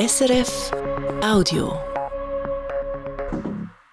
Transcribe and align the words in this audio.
SRF 0.00 0.70
Audio. 1.22 1.78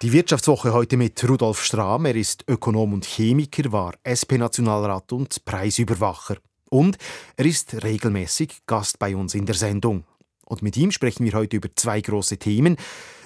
Die 0.01 0.13
Wirtschaftswoche 0.13 0.71
heute 0.71 0.95
mit 0.95 1.21
Rudolf 1.27 1.61
Strahm. 1.61 2.05
Er 2.05 2.15
ist 2.15 2.45
Ökonom 2.47 2.93
und 2.93 3.03
Chemiker, 3.03 3.73
war 3.73 3.93
SP-Nationalrat 4.05 5.11
und 5.11 5.43
Preisüberwacher. 5.43 6.37
Und 6.69 6.97
er 7.35 7.45
ist 7.45 7.83
regelmäßig 7.83 8.59
Gast 8.65 8.99
bei 8.99 9.17
uns 9.17 9.35
in 9.35 9.45
der 9.45 9.55
Sendung. 9.55 10.05
Und 10.45 10.61
mit 10.61 10.77
ihm 10.77 10.91
sprechen 10.91 11.25
wir 11.25 11.33
heute 11.33 11.57
über 11.57 11.67
zwei 11.75 11.99
große 11.99 12.37
Themen. 12.37 12.77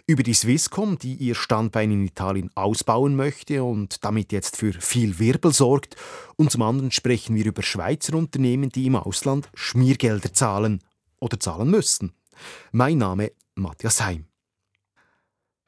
Über 0.07 0.23
die 0.23 0.33
Swisscom, 0.33 0.97
die 0.97 1.13
ihr 1.13 1.35
Standbein 1.35 1.91
in 1.91 2.07
Italien 2.07 2.49
ausbauen 2.55 3.15
möchte 3.15 3.63
und 3.63 4.03
damit 4.03 4.31
jetzt 4.31 4.57
für 4.57 4.73
viel 4.73 5.19
Wirbel 5.19 5.53
sorgt. 5.53 5.97
Und 6.35 6.49
zum 6.49 6.63
anderen 6.63 6.89
sprechen 6.89 7.35
wir 7.35 7.45
über 7.45 7.61
Schweizer 7.61 8.15
Unternehmen, 8.15 8.69
die 8.69 8.87
im 8.87 8.95
Ausland 8.95 9.49
Schmiergelder 9.53 10.33
zahlen 10.33 10.81
oder 11.19 11.39
zahlen 11.39 11.69
müssen. 11.69 12.15
Mein 12.71 12.97
Name 12.97 13.31
Matthias 13.55 14.01
Heim. 14.01 14.25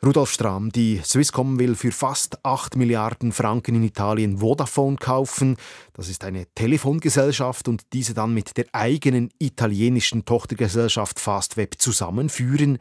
Rudolf 0.06 0.34
Strahm, 0.34 0.70
die 0.70 1.00
Swisscom 1.02 1.60
will 1.60 1.76
für 1.76 1.94
fast 1.94 2.44
8 2.44 2.76
Milliarden 2.76 3.32
Franken 3.32 3.76
in 3.76 3.84
Italien 3.84 4.40
Vodafone 4.40 4.98
kaufen. 4.98 5.56
Das 5.94 6.10
ist 6.10 6.26
eine 6.26 6.46
Telefongesellschaft 6.56 7.70
und 7.70 7.84
diese 7.94 8.14
dann 8.14 8.34
mit 8.34 8.58
der 8.58 8.66
eigenen 8.74 9.30
italienischen 9.40 10.26
Tochtergesellschaft 10.26 11.22
Fastweb 11.22 11.80
zusammenführen. 11.80 12.80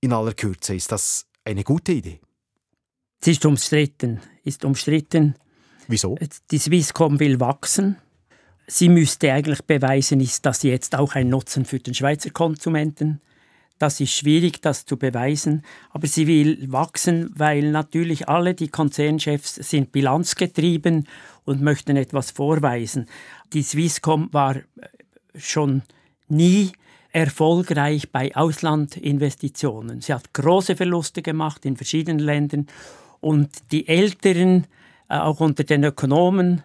In 0.00 0.14
aller 0.14 0.32
Kürze 0.32 0.74
ist 0.74 0.92
das 0.92 1.26
eine 1.44 1.62
gute 1.62 1.92
Idee. 1.92 2.20
Sie 3.20 3.32
ist 3.32 3.44
umstritten. 3.44 4.20
Ist 4.44 4.64
umstritten. 4.64 5.34
Wieso? 5.88 6.16
Die 6.50 6.58
Swisscom 6.58 7.20
will 7.20 7.38
wachsen. 7.38 7.98
Sie 8.66 8.88
müsste 8.88 9.32
eigentlich 9.32 9.62
beweisen, 9.62 10.26
dass 10.42 10.60
sie 10.60 10.70
jetzt 10.70 10.96
auch 10.96 11.14
einen 11.14 11.30
Nutzen 11.30 11.64
für 11.64 11.78
den 11.78 11.94
Schweizer 11.94 12.30
Konsumenten 12.30 13.20
das 13.78 14.00
ist 14.00 14.14
schwierig, 14.14 14.62
das 14.62 14.86
zu 14.86 14.96
beweisen. 14.96 15.62
Aber 15.90 16.06
sie 16.06 16.26
will 16.26 16.70
wachsen, 16.70 17.30
weil 17.36 17.70
natürlich 17.70 18.28
alle 18.28 18.54
die 18.54 18.68
Konzernchefs 18.68 19.56
sind 19.56 19.92
bilanzgetrieben 19.92 21.08
und 21.44 21.60
möchten 21.60 21.96
etwas 21.96 22.30
vorweisen. 22.30 23.06
Die 23.52 23.62
Swisscom 23.62 24.28
war 24.32 24.56
schon 25.36 25.82
nie 26.28 26.72
erfolgreich 27.12 28.10
bei 28.10 28.34
Auslandinvestitionen. 28.34 30.00
Sie 30.00 30.14
hat 30.14 30.32
große 30.32 30.76
Verluste 30.76 31.22
gemacht 31.22 31.64
in 31.64 31.76
verschiedenen 31.76 32.20
Ländern 32.20 32.66
und 33.20 33.50
die 33.72 33.88
Älteren, 33.88 34.66
äh, 35.08 35.18
auch 35.18 35.40
unter 35.40 35.64
den 35.64 35.84
Ökonomen, 35.84 36.62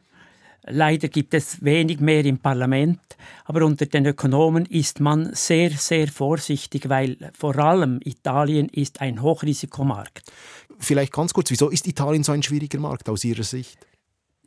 Leider 0.72 1.08
gibt 1.08 1.34
es 1.34 1.64
wenig 1.64 2.00
mehr 2.00 2.24
im 2.26 2.38
Parlament, 2.38 3.00
aber 3.46 3.66
unter 3.66 3.88
den 3.88 4.06
Ökonomen 4.06 4.66
ist 4.66 5.00
man 5.00 5.34
sehr, 5.34 5.72
sehr 5.72 6.08
vorsichtig, 6.08 6.90
weil 6.90 7.18
vor 7.34 7.58
allem 7.58 8.00
Italien 8.04 8.70
ist 8.70 9.02
ein 9.02 9.22
Hochrisikomarkt. 9.22 10.32
Vielleicht 10.78 11.12
ganz 11.12 11.34
kurz, 11.34 11.50
wieso 11.50 11.70
ist 11.70 11.88
Italien 11.88 12.24
so 12.24 12.32
ein 12.34 12.44
schwieriger 12.44 12.80
Markt 12.80 13.10
aus 13.10 13.26
Ihrer 13.26 13.44
Sicht? 13.44 13.80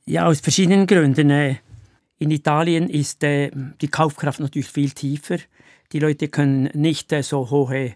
Ja, 0.05 0.27
aus 0.27 0.41
verschiedenen 0.41 0.87
Gründen. 0.87 1.31
Äh, 1.31 1.57
in 2.19 2.31
Italien 2.31 2.89
ist 2.89 3.25
äh, 3.25 3.51
die 3.81 3.89
Kaufkraft 3.89 4.39
natürlich 4.39 4.69
viel 4.69 4.91
tiefer. 4.91 5.39
Die 5.93 5.99
Leute 5.99 6.29
können 6.29 6.71
nicht 6.75 7.13
äh, 7.13 7.23
so 7.23 7.51
hohe 7.51 7.95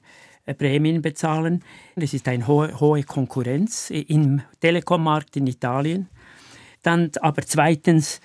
Prämien 0.59 1.03
bezahlen. 1.03 1.63
Es 1.97 2.15
ist 2.15 2.29
eine 2.29 2.47
hohe, 2.47 2.79
hohe 2.79 3.03
Konkurrenz 3.03 3.91
im 3.91 4.43
Telekommarkt 4.61 5.37
in 5.37 5.47
Italien. 5.47 6.09
Dann 6.87 7.11
aber 7.21 7.43
zweitens 7.43 8.21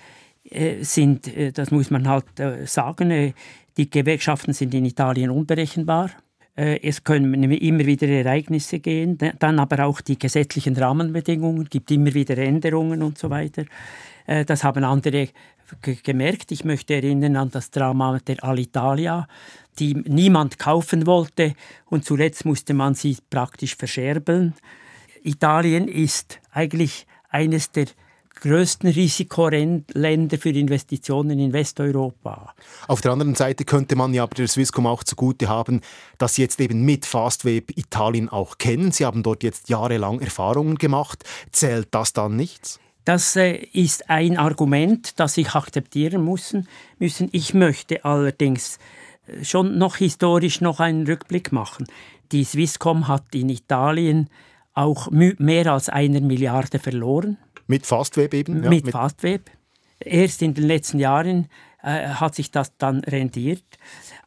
äh, 0.48 0.84
sind, 0.84 1.26
äh, 1.36 1.50
das 1.50 1.72
muss 1.72 1.90
man 1.90 2.06
halt 2.06 2.38
äh, 2.38 2.64
sagen, 2.64 3.34
die 3.76 3.90
Gewerkschaften 3.90 4.52
sind 4.52 4.72
in 4.72 4.84
Italien 4.84 5.30
unberechenbar. 5.30 6.10
Es 6.54 7.02
können 7.02 7.50
immer 7.50 7.86
wieder 7.86 8.06
Ereignisse 8.06 8.78
gehen, 8.78 9.16
dann 9.38 9.58
aber 9.58 9.86
auch 9.86 10.02
die 10.02 10.18
gesetzlichen 10.18 10.76
Rahmenbedingungen, 10.76 11.64
gibt 11.64 11.90
immer 11.90 12.12
wieder 12.12 12.36
Änderungen 12.36 13.02
und 13.02 13.16
so 13.16 13.30
weiter. 13.30 13.64
Das 14.26 14.62
haben 14.62 14.84
andere 14.84 15.28
gemerkt. 15.80 16.52
Ich 16.52 16.66
möchte 16.66 16.92
erinnern 16.92 17.36
an 17.36 17.50
das 17.50 17.70
Drama 17.70 18.18
der 18.18 18.44
Alitalia, 18.44 19.26
die 19.78 19.94
niemand 19.94 20.58
kaufen 20.58 21.06
wollte 21.06 21.54
und 21.86 22.04
zuletzt 22.04 22.44
musste 22.44 22.74
man 22.74 22.94
sie 22.94 23.16
praktisch 23.30 23.74
verscherbeln. 23.74 24.52
Italien 25.22 25.88
ist 25.88 26.38
eigentlich 26.50 27.06
eines 27.30 27.72
der 27.72 27.86
größten 28.42 28.90
Risikoländer 28.90 30.36
für 30.36 30.50
Investitionen 30.50 31.38
in 31.38 31.52
Westeuropa. 31.52 32.54
Auf 32.88 33.00
der 33.00 33.12
anderen 33.12 33.36
Seite 33.36 33.64
könnte 33.64 33.94
man 33.94 34.12
ja 34.12 34.24
aber 34.24 34.34
der 34.34 34.48
Swisscom 34.48 34.86
auch 34.88 35.04
zugute 35.04 35.48
haben, 35.48 35.80
dass 36.18 36.34
Sie 36.34 36.42
jetzt 36.42 36.60
eben 36.60 36.82
mit 36.84 37.06
Fastweb 37.06 37.76
Italien 37.78 38.28
auch 38.28 38.58
kennen. 38.58 38.90
Sie 38.90 39.04
haben 39.04 39.22
dort 39.22 39.44
jetzt 39.44 39.68
jahrelang 39.68 40.20
Erfahrungen 40.20 40.74
gemacht. 40.74 41.22
Zählt 41.52 41.88
das 41.92 42.14
dann 42.14 42.34
nichts? 42.34 42.80
Das 43.04 43.36
äh, 43.36 43.54
ist 43.72 44.10
ein 44.10 44.36
Argument, 44.36 45.20
das 45.20 45.36
ich 45.36 45.54
akzeptieren 45.54 46.24
muss, 46.24 46.56
müssen. 46.98 47.28
Ich 47.30 47.54
möchte 47.54 48.04
allerdings 48.04 48.78
äh, 49.28 49.44
schon 49.44 49.78
noch 49.78 49.96
historisch 49.96 50.60
noch 50.60 50.80
einen 50.80 51.06
Rückblick 51.06 51.52
machen. 51.52 51.86
Die 52.32 52.42
Swisscom 52.42 53.06
hat 53.06 53.34
in 53.34 53.50
Italien 53.50 54.28
auch 54.74 55.10
mehr 55.10 55.72
als 55.72 55.88
eine 55.88 56.20
Milliarde 56.20 56.80
verloren. 56.80 57.38
Mit 57.66 57.86
Fastweb 57.86 58.34
eben? 58.34 58.62
Ja, 58.62 58.70
mit, 58.70 58.84
mit 58.84 58.92
Fastweb. 58.92 59.50
Erst 60.00 60.42
in 60.42 60.54
den 60.54 60.66
letzten 60.66 60.98
Jahren 60.98 61.48
äh, 61.82 62.08
hat 62.08 62.34
sich 62.34 62.50
das 62.50 62.76
dann 62.76 63.00
rendiert. 63.00 63.64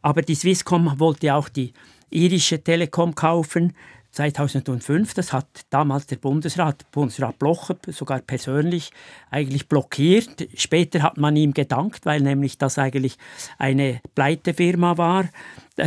Aber 0.01 0.22
die 0.22 0.35
Swisscom 0.35 1.00
wollte 1.00 1.34
auch 1.34 1.50
die 1.50 1.74
irische 2.09 2.63
Telekom 2.63 3.16
kaufen. 3.16 3.74
2005, 4.16 5.13
das 5.13 5.34
hat 5.34 5.47
damals 5.69 6.07
der 6.07 6.16
Bundesrat, 6.16 6.90
Bundesrat 6.91 7.38
Blocher 7.38 7.75
sogar 7.88 8.19
persönlich 8.19 8.91
eigentlich 9.29 9.68
blockiert. 9.68 10.47
Später 10.56 11.01
hat 11.01 11.18
man 11.18 11.35
ihm 11.35 11.53
gedankt, 11.53 12.06
weil 12.06 12.22
nämlich 12.22 12.57
das 12.57 12.79
eigentlich 12.79 13.18
eine 13.57 14.00
Pleitefirma 14.16 14.97
war. 14.97 15.28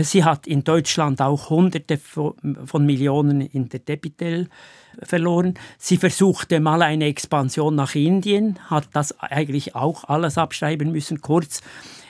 Sie 0.03 0.25
hat 0.25 0.47
in 0.47 0.63
Deutschland 0.63 1.23
auch 1.23 1.49
Hunderte 1.49 1.97
von 1.97 2.85
Millionen 2.85 3.41
in 3.41 3.71
der 3.71 3.81
Debitel 3.81 4.49
verloren. 5.03 5.55
Sie 5.79 5.97
versuchte 5.97 6.61
mal 6.61 6.83
eine 6.83 7.07
Expansion 7.07 7.75
nach 7.75 7.95
Indien, 7.95 8.59
hat 8.71 8.89
das 8.93 9.19
eigentlich 9.21 9.75
auch 9.75 10.05
alles 10.05 10.39
abschreiben 10.39 10.93
müssen. 10.93 11.21
Kurz 11.21 11.61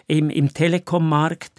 im, 0.06 0.30
im 0.30 0.52
Telekom-Markt, 0.54 1.52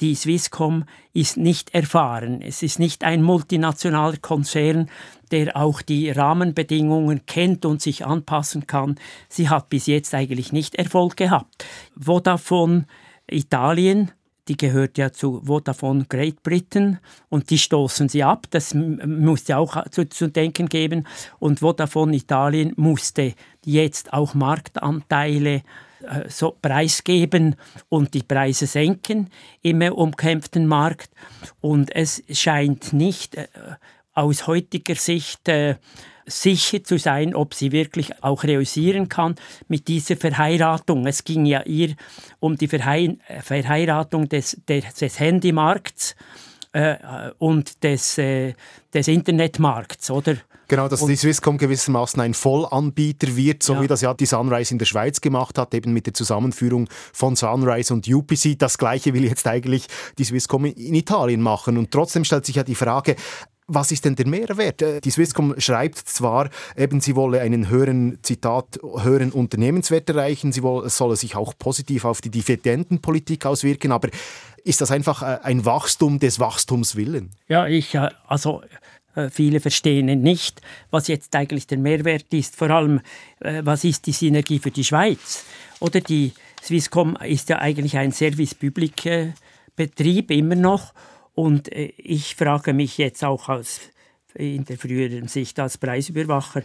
die 0.00 0.16
Swisscom 0.16 0.84
ist 1.12 1.36
nicht 1.36 1.74
erfahren. 1.74 2.42
Es 2.42 2.62
ist 2.62 2.80
nicht 2.80 3.04
ein 3.04 3.22
multinationaler 3.22 4.16
Konzern, 4.16 4.90
der 5.30 5.56
auch 5.56 5.80
die 5.80 6.10
Rahmenbedingungen 6.10 7.24
kennt 7.26 7.64
und 7.64 7.80
sich 7.80 8.04
anpassen 8.04 8.66
kann. 8.66 8.96
Sie 9.28 9.48
hat 9.48 9.68
bis 9.68 9.86
jetzt 9.86 10.12
eigentlich 10.14 10.52
nicht 10.52 10.74
Erfolg 10.74 11.16
gehabt. 11.16 11.64
Vodafone 11.96 12.86
Italien 13.30 14.10
die 14.48 14.56
gehört 14.56 14.98
ja 14.98 15.12
zu 15.12 15.40
Vodafone 15.44 16.06
Great 16.08 16.42
Britain 16.42 16.98
und 17.28 17.50
die 17.50 17.58
stoßen 17.58 18.08
sie 18.08 18.24
ab. 18.24 18.46
Das 18.50 18.74
musste 18.74 19.56
auch 19.56 19.88
zu, 19.90 20.08
zu 20.08 20.28
denken 20.28 20.68
geben. 20.68 21.06
Und 21.38 21.60
Vodafone 21.60 22.16
Italien 22.16 22.72
musste 22.76 23.34
jetzt 23.64 24.12
auch 24.12 24.34
Marktanteile 24.34 25.62
äh, 26.02 26.28
so 26.28 26.56
preisgeben 26.60 27.54
und 27.88 28.14
die 28.14 28.24
Preise 28.24 28.66
senken 28.66 29.30
im 29.62 29.80
umkämpften 29.82 30.66
Markt. 30.66 31.10
Und 31.60 31.94
es 31.94 32.22
scheint 32.30 32.92
nicht 32.92 33.36
äh, 33.36 33.46
aus 34.12 34.46
heutiger 34.46 34.96
Sicht 34.96 35.48
äh, 35.48 35.76
sicher 36.26 36.84
zu 36.84 36.98
sein, 36.98 37.34
ob 37.34 37.54
sie 37.54 37.72
wirklich 37.72 38.22
auch 38.22 38.44
realisieren 38.44 39.08
kann 39.08 39.34
mit 39.68 39.88
dieser 39.88 40.16
Verheiratung. 40.16 41.06
Es 41.06 41.24
ging 41.24 41.46
ja 41.46 41.62
ihr 41.62 41.94
um 42.40 42.56
die 42.56 42.68
Verhei 42.68 43.16
Verheiratung 43.40 44.28
des, 44.28 44.60
des, 44.68 44.94
des 44.94 45.20
Handymarkts 45.20 46.14
äh, 46.72 46.96
und 47.38 47.82
des, 47.82 48.18
äh, 48.18 48.54
des 48.92 49.08
Internetmarkts, 49.08 50.10
oder? 50.10 50.36
Genau, 50.72 50.88
dass 50.88 51.02
und, 51.02 51.10
die 51.10 51.16
Swisscom 51.16 51.58
gewissermaßen 51.58 52.18
ein 52.22 52.32
Vollanbieter 52.32 53.36
wird, 53.36 53.62
so 53.62 53.74
ja. 53.74 53.82
wie 53.82 53.88
das 53.88 54.00
ja 54.00 54.14
die 54.14 54.24
Sunrise 54.24 54.72
in 54.72 54.78
der 54.78 54.86
Schweiz 54.86 55.20
gemacht 55.20 55.58
hat, 55.58 55.74
eben 55.74 55.92
mit 55.92 56.06
der 56.06 56.14
Zusammenführung 56.14 56.88
von 57.12 57.36
Sunrise 57.36 57.92
und 57.92 58.08
UPC. 58.08 58.58
Das 58.58 58.78
Gleiche 58.78 59.12
will 59.12 59.24
jetzt 59.24 59.46
eigentlich 59.46 59.86
die 60.16 60.24
Swisscom 60.24 60.64
in 60.64 60.94
Italien 60.94 61.42
machen. 61.42 61.76
Und 61.76 61.90
trotzdem 61.90 62.24
stellt 62.24 62.46
sich 62.46 62.56
ja 62.56 62.62
die 62.64 62.74
Frage, 62.74 63.16
was 63.74 63.90
ist 63.90 64.04
denn 64.04 64.16
der 64.16 64.26
Mehrwert? 64.26 64.82
Äh, 64.82 65.00
die 65.00 65.10
Swisscom 65.10 65.54
schreibt 65.58 65.98
zwar, 65.98 66.50
eben 66.76 67.00
sie 67.00 67.16
wolle 67.16 67.40
einen 67.40 67.68
höheren, 67.68 68.18
Zitat, 68.22 68.78
höheren 68.82 69.32
Unternehmenswert 69.32 70.08
erreichen, 70.08 70.52
sie 70.52 70.62
wolle, 70.62 70.88
solle 70.90 71.16
sich 71.16 71.36
auch 71.36 71.54
positiv 71.58 72.04
auf 72.04 72.20
die 72.20 72.30
Dividendenpolitik 72.30 73.46
auswirken, 73.46 73.92
aber 73.92 74.08
ist 74.64 74.80
das 74.80 74.90
einfach 74.90 75.22
äh, 75.22 75.38
ein 75.42 75.64
Wachstum 75.64 76.18
des 76.18 76.38
Wachstums 76.38 76.96
willen? 76.96 77.30
Ja, 77.48 77.66
ich, 77.66 77.94
äh, 77.94 78.10
also 78.26 78.62
viele 79.30 79.60
verstehen 79.60 80.06
nicht, 80.22 80.62
was 80.90 81.06
jetzt 81.06 81.36
eigentlich 81.36 81.66
der 81.66 81.76
Mehrwert 81.76 82.32
ist. 82.32 82.56
Vor 82.56 82.70
allem, 82.70 83.02
was 83.40 83.84
ist 83.84 84.06
die 84.06 84.12
Synergie 84.12 84.58
für 84.58 84.70
die 84.70 84.84
Schweiz? 84.84 85.44
Oder 85.80 86.00
die 86.00 86.32
Swisscom 86.62 87.16
ist 87.16 87.50
ja 87.50 87.58
eigentlich 87.58 87.98
ein 87.98 88.12
Service 88.12 88.54
Public 88.54 89.34
Betrieb 89.76 90.30
immer 90.30 90.54
noch 90.54 90.94
Und 91.34 91.72
äh, 91.72 91.92
ich 91.96 92.36
frage 92.36 92.72
mich 92.72 92.98
jetzt 92.98 93.24
auch 93.24 93.48
als 93.48 93.80
in 94.34 94.64
der 94.64 94.78
früheren 94.78 95.28
Sicht 95.28 95.58
als 95.60 95.78
Preisüberwacher, 95.78 96.62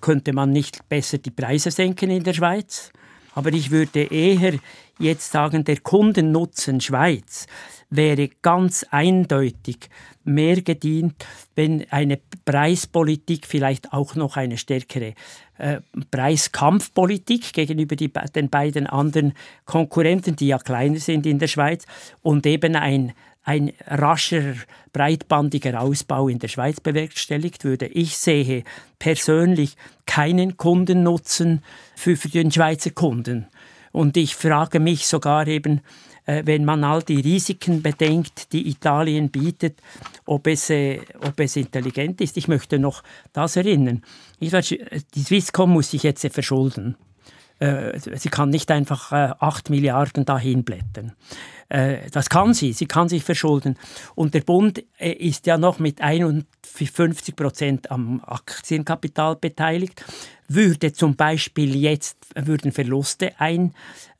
könnte 0.00 0.32
man 0.32 0.52
nicht 0.52 0.88
besser 0.88 1.18
die 1.18 1.30
Preise 1.30 1.70
senken 1.70 2.10
in 2.10 2.22
der 2.22 2.34
Schweiz? 2.34 2.92
Aber 3.34 3.52
ich 3.52 3.70
würde 3.70 4.02
eher 4.02 4.54
jetzt 4.98 5.32
sagen, 5.32 5.64
der 5.64 5.78
Kundennutzen 5.78 6.80
Schweiz 6.80 7.46
wäre 7.88 8.28
ganz 8.42 8.84
eindeutig 8.90 9.88
mehr 10.24 10.62
gedient, 10.62 11.24
wenn 11.54 11.90
eine 11.90 12.20
Preispolitik 12.44 13.46
vielleicht 13.46 13.92
auch 13.92 14.14
noch 14.14 14.36
eine 14.36 14.58
stärkere 14.58 15.14
äh, 15.58 15.80
Preiskampfpolitik 16.10 17.52
gegenüber 17.52 17.96
die, 17.96 18.12
den 18.34 18.50
beiden 18.50 18.86
anderen 18.86 19.34
Konkurrenten, 19.64 20.36
die 20.36 20.48
ja 20.48 20.58
kleiner 20.58 20.98
sind 20.98 21.26
in 21.26 21.38
der 21.38 21.48
Schweiz, 21.48 21.86
und 22.22 22.46
eben 22.46 22.76
ein 22.76 23.12
ein 23.42 23.72
rascher, 23.86 24.54
breitbandiger 24.92 25.80
Ausbau 25.80 26.28
in 26.28 26.38
der 26.38 26.48
Schweiz 26.48 26.80
bewerkstelligt 26.80 27.64
würde. 27.64 27.86
Ich 27.86 28.16
sehe 28.16 28.64
persönlich 28.98 29.76
keinen 30.06 30.56
Kundennutzen 30.56 31.62
für, 31.96 32.16
für 32.16 32.28
den 32.28 32.52
Schweizer 32.52 32.90
Kunden. 32.90 33.46
Und 33.92 34.16
ich 34.16 34.36
frage 34.36 34.78
mich 34.78 35.06
sogar 35.06 35.48
eben, 35.48 35.80
äh, 36.26 36.42
wenn 36.44 36.64
man 36.64 36.84
all 36.84 37.02
die 37.02 37.20
Risiken 37.20 37.82
bedenkt, 37.82 38.52
die 38.52 38.68
Italien 38.68 39.30
bietet, 39.30 39.80
ob 40.26 40.46
es, 40.46 40.70
äh, 40.70 41.00
ob 41.26 41.40
es 41.40 41.56
intelligent 41.56 42.20
ist. 42.20 42.36
Ich 42.36 42.46
möchte 42.46 42.78
noch 42.78 43.02
das 43.32 43.56
erinnern. 43.56 44.02
Die 44.40 44.50
Swisscom 44.50 45.72
muss 45.72 45.90
sich 45.90 46.02
jetzt 46.02 46.26
verschulden. 46.32 46.96
Äh, 47.60 47.98
sie 47.98 48.28
kann 48.28 48.50
nicht 48.50 48.70
einfach 48.70 49.12
8 49.12 49.70
Milliarden 49.70 50.24
dahin 50.24 50.64
blättern. 50.64 51.12
Das 51.68 52.28
kann 52.28 52.52
sie, 52.52 52.72
sie 52.72 52.86
kann 52.86 53.08
sich 53.08 53.22
verschulden. 53.22 53.78
Und 54.16 54.34
der 54.34 54.40
Bund 54.40 54.82
ist 54.98 55.46
ja 55.46 55.56
noch 55.56 55.78
mit 55.78 56.00
51 56.00 57.36
Prozent 57.36 57.92
am 57.92 58.20
Aktienkapital 58.24 59.36
beteiligt 59.36 60.04
würde 60.54 60.92
zum 60.92 61.16
Beispiel 61.16 61.76
jetzt 61.76 62.16
würden 62.34 62.72
Verluste 62.72 63.32
ein, 63.38 63.72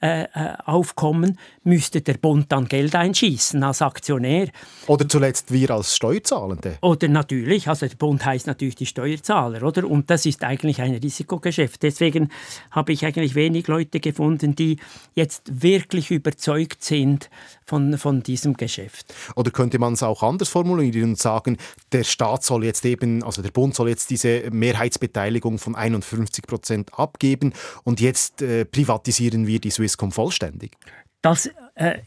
äh, 0.03 0.23
äh, 0.23 0.55
aufkommen, 0.65 1.38
müsste 1.62 2.00
der 2.00 2.15
Bund 2.15 2.50
dann 2.50 2.67
Geld 2.69 2.94
einschießen 2.94 3.62
als 3.62 3.82
Aktionär. 3.82 4.49
Oder 4.87 5.06
zuletzt 5.06 5.53
wir 5.53 5.71
als 5.73 5.94
Steuerzahlende. 5.94 6.79
Oder 6.81 7.09
natürlich, 7.09 7.69
also 7.69 7.87
der 7.87 7.97
Bund 7.97 8.25
heißt 8.25 8.47
natürlich 8.47 8.77
die 8.77 8.87
Steuerzahler, 8.87 9.62
oder? 9.62 9.87
Und 9.87 10.09
das 10.09 10.25
ist 10.25 10.43
eigentlich 10.43 10.81
ein 10.81 10.94
Risikogeschäft. 10.94 11.82
Deswegen 11.82 12.31
habe 12.71 12.93
ich 12.93 13.05
eigentlich 13.05 13.35
wenig 13.35 13.69
Leute 13.69 14.00
gefunden, 14.00 14.55
die 14.55 14.79
jetzt 15.15 15.62
wirklich 15.62 16.11
überzeugt 16.11 16.82
sind 16.82 17.29
von, 17.67 17.99
von 17.99 18.23
diesem 18.23 18.56
Geschäft. 18.56 19.15
Oder 19.37 19.50
könnte 19.50 19.79
man 19.79 19.93
es 19.93 20.03
auch 20.03 20.23
anders 20.23 20.49
formulieren 20.49 21.11
und 21.11 21.19
sagen, 21.19 21.59
der 21.93 22.05
Staat 22.05 22.43
soll 22.43 22.65
jetzt 22.65 22.87
eben, 22.87 23.23
also 23.23 23.43
der 23.43 23.50
Bund 23.50 23.75
soll 23.75 23.91
jetzt 23.91 24.09
diese 24.09 24.50
Mehrheitsbeteiligung 24.50 25.59
von 25.59 25.75
51 25.75 26.19
Prozent 26.46 26.90
abgeben 26.99 27.52
und 27.84 28.00
jetzt 28.00 28.43
äh, 28.43 28.64
privatisieren 28.64 29.46
wir 29.46 29.61
die 29.61 29.70
Swiss 29.70 29.93
Swisscom 29.93 30.12
vollständig? 30.12 30.72
Das, 31.22 31.50
äh, 31.75 31.99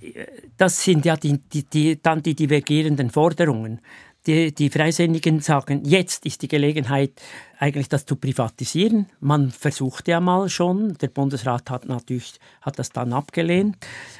das 0.58 0.84
sind 0.84 1.06
ja 1.06 1.16
die, 1.18 1.38
die, 1.38 1.64
die, 1.64 2.02
dann 2.02 2.24
die 2.24 2.36
divergierenden 2.36 3.10
Forderungen. 3.10 3.80
Die, 4.26 4.54
die 4.54 4.70
Freisinnigen 4.70 5.42
sagen, 5.42 5.84
jetzt 5.84 6.26
ist 6.26 6.42
die 6.42 6.48
Gelegenheit, 6.48 7.22
eigentlich 7.60 7.90
das 7.90 8.06
zu 8.06 8.16
privatisieren. 8.16 9.08
Man 9.20 9.52
versucht 9.52 10.08
ja 10.08 10.22
mal 10.22 10.48
schon, 10.48 10.94
der 11.00 11.10
Bundesrat 11.10 11.70
hat 11.70 11.86
natürlich 11.86 12.40
hat 12.62 12.80
das 12.80 12.90
dann 12.90 13.12
abgelehnt. 13.12 13.76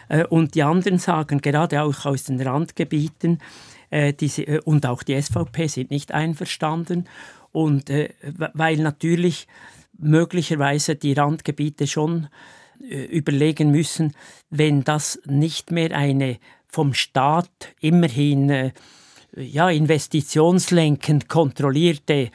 Äh, 0.10 0.26
und 0.26 0.56
die 0.56 0.64
anderen 0.64 1.00
sagen, 1.00 1.40
gerade 1.40 1.82
auch 1.82 2.06
aus 2.06 2.26
den 2.26 2.42
Randgebieten, 2.42 3.40
äh, 3.90 4.12
diese, 4.14 4.44
äh, 4.44 4.60
und 4.66 4.86
auch 4.86 5.04
die 5.04 5.20
SVP 5.20 5.68
sind 5.68 5.90
nicht 5.90 6.12
einverstanden. 6.12 7.08
Und 7.54 7.92
weil 8.56 8.78
natürlich 8.78 9.48
möglicherweise 9.98 10.96
die 10.96 11.14
Randgebiete 11.14 11.88
schon 11.88 12.28
äh, 12.82 13.06
überlegen 13.06 13.72
müssen, 13.72 14.14
wenn 14.50 14.84
das 14.84 15.20
nicht 15.26 15.72
mehr 15.72 15.96
eine 15.96 16.38
vom 16.68 16.94
Staat 16.94 17.74
immerhin 17.80 18.50
äh, 18.50 18.72
ja, 19.36 19.70
investitionslenkend 19.70 21.30
kontrollierte 21.30 22.30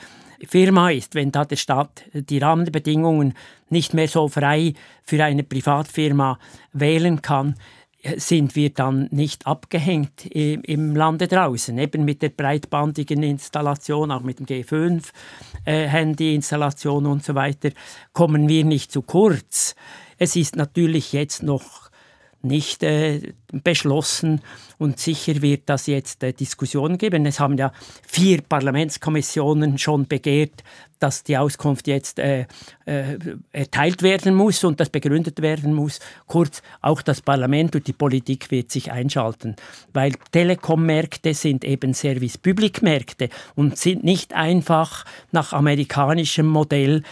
Firma 0.47 0.91
ist, 0.91 1.15
wenn 1.15 1.33
da 1.33 1.45
der 1.45 1.57
Staat 1.57 2.05
die 2.13 2.39
Rahmenbedingungen 2.39 3.35
nicht 3.71 3.95
mehr 3.95 4.09
so 4.09 4.29
frei 4.29 4.75
für 5.03 5.23
eine 5.25 5.43
Privatfirma 5.43 6.39
wählen 6.73 7.23
kann, 7.23 7.57
sind 8.17 8.55
wir 8.55 8.71
dann 8.71 9.09
nicht 9.11 9.47
abgehängt 9.47 10.27
im 10.27 10.95
Lande 10.95 11.27
draußen. 11.27 11.77
Eben 11.79 12.05
mit 12.05 12.23
der 12.23 12.29
breitbandigen 12.29 13.21
Installation, 13.23 14.13
auch 14.13 14.23
mit 14.23 14.39
dem 14.39 14.47
G5-Handy-Installation 14.47 17.07
und 17.07 17.25
so 17.25 17.35
weiter, 17.35 17.71
kommen 18.13 18.49
wir 18.49 18.65
nicht 18.65 18.93
zu 18.93 19.03
kurz. 19.03 19.75
Es 20.17 20.37
ist 20.37 20.55
natürlich 20.57 21.13
jetzt 21.13 21.43
noch 21.43 21.91
nicht 22.43 22.83
äh, 22.83 23.33
beschlossen 23.53 24.41
und 24.79 24.99
sicher 24.99 25.43
wird 25.43 25.63
das 25.67 25.87
jetzt 25.87 26.23
äh, 26.23 26.33
Diskussionen 26.33 26.99
geben. 26.99 27.27
Es 27.27 27.41
haben 27.41 27.59
ja 27.59 27.73
vier 28.07 28.43
Parlamentskommissionen 28.43 29.79
schon 29.79 30.07
begehrt, 30.07 30.63
dass 31.01 31.25
die 31.25 31.37
Auskunft 31.37 31.87
jetzt 31.87 32.19
äh, 32.19 32.47
äh, 32.87 33.19
erteilt 33.53 34.03
werden 34.03 34.35
muss 34.35 34.65
und 34.65 34.81
das 34.81 34.91
begründet 34.91 35.43
werden 35.43 35.75
muss. 35.75 36.01
Kurz, 36.27 36.63
auch 36.81 37.03
das 37.03 37.23
Parlament 37.23 37.75
und 37.75 37.87
die 37.87 37.93
Politik 37.93 38.51
wird 38.51 38.71
sich 38.71 38.93
einschalten, 38.93 39.57
weil 39.93 40.13
Telekom-Märkte 40.33 41.35
sind 41.35 41.65
eben 41.65 41.95
Service-Public-Märkte 41.95 43.29
und 43.55 43.79
sind 43.79 44.05
nicht 44.05 44.33
einfach 44.35 45.05
nach 45.33 45.53
amerikanischem 45.53 46.47
Modell 46.47 47.03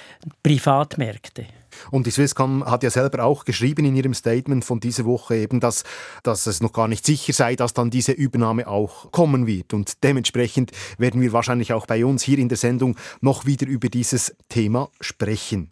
Privatmärkte. 0.43 1.46
Und 1.90 2.06
die 2.06 2.11
Swisscom 2.11 2.64
hat 2.64 2.82
ja 2.82 2.90
selber 2.90 3.25
auch 3.25 3.44
geschrieben 3.44 3.84
in 3.84 3.96
ihrem 3.96 4.14
Statement 4.14 4.64
von 4.64 4.81
dieser 4.81 5.05
Woche 5.05 5.37
eben, 5.37 5.61
dass, 5.61 5.84
dass 6.23 6.46
es 6.46 6.61
noch 6.61 6.73
gar 6.73 6.88
nicht 6.88 7.05
sicher 7.05 7.32
sei, 7.32 7.56
dass 7.56 7.75
dann 7.75 7.90
diese 7.90 8.12
Übernahme 8.12 8.67
auch 8.67 9.11
kommen 9.12 9.46
wird. 9.46 9.75
Und 9.75 10.02
dementsprechend 10.05 10.73
werden 10.99 11.20
wir 11.20 11.32
wahrscheinlich 11.32 11.73
auch 11.73 11.87
bei 11.87 12.05
uns 12.05 12.23
hier 12.23 12.38
in 12.38 12.49
der 12.49 12.58
Sendung 12.58 12.96
noch 13.20 13.46
wieder 13.46 13.67
über 13.67 13.88
dieses 13.88 14.34
Thema 14.49 14.88
sprechen. 15.00 15.70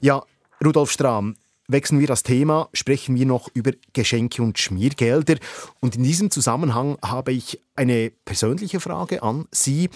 Ja, 0.00 0.22
Rudolf 0.64 0.90
Strahm, 0.90 1.36
wechseln 1.68 2.00
wir 2.00 2.06
das 2.06 2.22
Thema, 2.22 2.68
sprechen 2.72 3.16
wir 3.16 3.26
noch 3.26 3.48
über 3.54 3.72
Geschenke 3.92 4.42
und 4.42 4.58
Schmiergelder. 4.58 5.36
Und 5.80 5.96
in 5.96 6.02
diesem 6.02 6.30
Zusammenhang 6.30 6.96
habe 7.02 7.32
ich 7.32 7.60
eine 7.74 8.12
persönliche 8.24 8.80
Frage 8.80 9.22
an 9.22 9.46
Sie. 9.50 9.90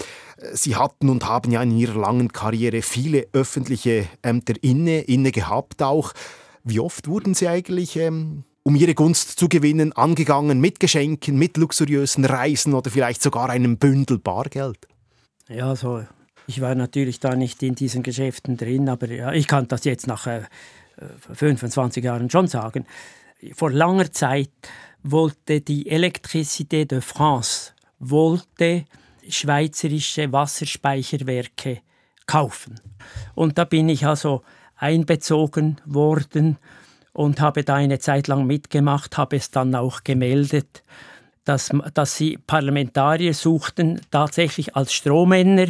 Sie 0.52 0.76
hatten 0.76 1.08
und 1.08 1.26
haben 1.26 1.52
ja 1.52 1.62
in 1.62 1.76
Ihrer 1.76 1.98
langen 1.98 2.32
Karriere 2.32 2.82
viele 2.82 3.26
öffentliche 3.32 4.06
Ämter 4.22 4.54
inne, 4.62 5.02
inne 5.02 5.32
gehabt 5.32 5.82
auch. 5.82 6.12
Wie 6.64 6.80
oft 6.80 7.08
wurden 7.08 7.34
Sie 7.34 7.48
eigentlich, 7.48 7.96
ähm, 7.96 8.44
um 8.62 8.76
Ihre 8.76 8.94
Gunst 8.94 9.38
zu 9.38 9.48
gewinnen, 9.48 9.92
angegangen 9.92 10.60
mit 10.60 10.80
Geschenken, 10.80 11.38
mit 11.38 11.56
luxuriösen 11.56 12.24
Reisen 12.24 12.74
oder 12.74 12.90
vielleicht 12.90 13.22
sogar 13.22 13.48
einem 13.48 13.78
Bündel 13.78 14.18
Bargeld? 14.18 14.86
Ja, 15.48 15.74
so. 15.74 16.04
Ich 16.46 16.60
war 16.60 16.74
natürlich 16.74 17.20
da 17.20 17.36
nicht 17.36 17.62
in 17.62 17.76
diesen 17.76 18.02
Geschäften 18.02 18.56
drin, 18.56 18.88
aber 18.88 19.08
ja, 19.08 19.32
ich 19.32 19.46
kann 19.46 19.68
das 19.68 19.84
jetzt 19.84 20.06
nach 20.06 20.26
äh, 20.26 20.42
25 21.32 22.04
Jahren 22.04 22.30
schon 22.30 22.46
sagen, 22.46 22.86
vor 23.54 23.70
langer 23.70 24.12
Zeit 24.12 24.50
wollte 25.02 25.60
die 25.60 25.90
Electricité 25.90 26.84
de 26.84 27.00
France 27.00 27.72
wollte 27.98 28.84
schweizerische 29.28 30.32
Wasserspeicherwerke 30.32 31.80
kaufen. 32.26 32.80
Und 33.34 33.58
da 33.58 33.64
bin 33.64 33.88
ich 33.88 34.06
also 34.06 34.42
einbezogen 34.76 35.80
worden 35.84 36.58
und 37.12 37.40
habe 37.40 37.64
da 37.64 37.74
eine 37.74 37.98
Zeit 37.98 38.28
lang 38.28 38.46
mitgemacht, 38.46 39.16
habe 39.18 39.36
es 39.36 39.50
dann 39.50 39.74
auch 39.74 40.04
gemeldet 40.04 40.82
dass, 41.44 41.70
dass 41.94 42.16
sie 42.16 42.38
Parlamentarier 42.46 43.34
suchten, 43.34 44.00
tatsächlich 44.10 44.76
als 44.76 44.92
Strohmänner. 44.92 45.66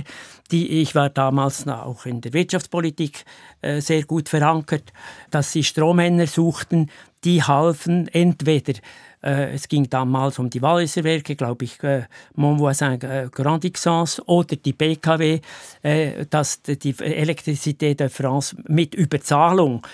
Die, 0.51 0.81
ich 0.81 0.95
war 0.95 1.11
damals 1.11 1.67
auch 1.69 2.07
in 2.07 2.21
der 2.21 2.33
Wirtschaftspolitik 2.33 3.25
äh, 3.63 3.81
sehr 3.81 4.03
gut 4.05 4.29
verankert, 4.29 4.93
dass 5.31 5.53
sie 5.53 5.63
Strohmänner 5.63 6.27
suchten, 6.27 6.91
die 7.25 7.43
halfen 7.43 8.09
entweder 8.09 8.75
äh, 9.23 9.53
es 9.53 9.69
ging 9.69 9.89
damals 9.89 10.39
um 10.39 10.49
die 10.49 10.63
Walliser 10.63 11.05
Werke, 11.05 11.37
glaube 11.37 11.65
ich, 11.65 11.83
äh, 11.83 12.05
Montvoisin 12.35 13.01
äh, 13.03 13.29
Grand 13.31 13.65
Ixence 13.65 14.23
oder 14.27 14.57
die 14.57 14.73
BKW, 14.73 15.41
äh, 15.83 16.25
dass 16.29 16.63
die 16.63 16.95
Elektrizität 16.99 18.01
de 18.01 18.09
France 18.09 18.57
mit 18.67 18.95
Überzahlung 18.95 19.87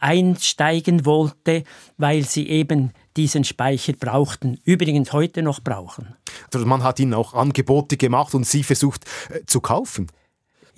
einsteigen 0.00 1.04
wollte, 1.04 1.64
weil 1.96 2.24
sie 2.24 2.48
eben 2.48 2.92
diesen 3.16 3.44
Speicher 3.44 3.94
brauchten, 3.94 4.58
übrigens 4.64 5.12
heute 5.12 5.42
noch 5.42 5.60
brauchen. 5.60 6.14
Also 6.52 6.66
man 6.66 6.82
hat 6.82 7.00
ihnen 7.00 7.14
auch 7.14 7.34
Angebote 7.34 7.96
gemacht 7.96 8.34
und 8.34 8.46
sie 8.46 8.62
versucht 8.62 9.04
äh, 9.30 9.44
zu 9.46 9.60
kaufen. 9.60 10.08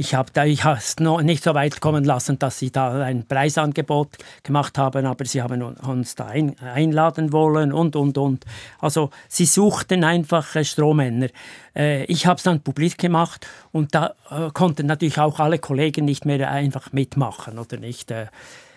Ich 0.00 0.14
habe 0.14 0.30
da, 0.32 0.46
ich 0.46 0.64
es 0.64 0.98
noch 0.98 1.20
nicht 1.20 1.44
so 1.44 1.52
weit 1.52 1.82
kommen 1.82 2.04
lassen, 2.04 2.38
dass 2.38 2.58
sie 2.58 2.72
da 2.72 3.02
ein 3.02 3.26
Preisangebot 3.28 4.16
gemacht 4.42 4.78
haben, 4.78 5.04
aber 5.04 5.26
sie 5.26 5.42
haben 5.42 5.60
uns 5.60 6.14
da 6.14 6.24
ein, 6.24 6.58
einladen 6.58 7.34
wollen 7.34 7.70
und 7.70 7.96
und 7.96 8.16
und. 8.16 8.46
Also 8.78 9.10
sie 9.28 9.44
suchten 9.44 10.02
einfach 10.02 10.56
äh, 10.56 10.64
Strohmänner. 10.64 11.28
Äh, 11.76 12.04
ich 12.04 12.24
habe 12.24 12.38
es 12.38 12.44
dann 12.44 12.62
publik 12.62 12.96
gemacht 12.96 13.46
und 13.72 13.94
da 13.94 14.14
äh, 14.30 14.48
konnten 14.54 14.86
natürlich 14.86 15.18
auch 15.18 15.38
alle 15.38 15.58
Kollegen 15.58 16.06
nicht 16.06 16.24
mehr 16.24 16.50
einfach 16.50 16.94
mitmachen 16.94 17.58
oder 17.58 17.76
nicht. 17.76 18.10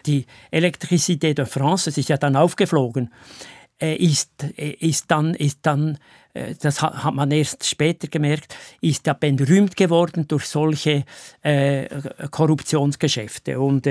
Die 0.05 0.25
Electricité 0.51 1.33
de 1.33 1.45
France, 1.45 1.85
das 1.85 1.97
ist 1.97 2.09
ja 2.09 2.17
dann 2.17 2.35
aufgeflogen, 2.35 3.09
äh, 3.81 3.95
ist, 3.95 4.31
äh, 4.57 4.71
ist 4.79 5.05
dann, 5.09 5.33
ist 5.33 5.59
dann 5.63 5.97
äh, 6.33 6.55
das 6.59 6.81
hat 6.81 7.13
man 7.13 7.31
erst 7.31 7.65
später 7.65 8.07
gemerkt, 8.07 8.55
ist 8.81 9.07
ja 9.07 9.13
berühmt 9.13 9.75
geworden 9.75 10.27
durch 10.27 10.45
solche 10.45 11.05
Korruptionsgeschäfte 12.31 13.59
und 13.59 13.87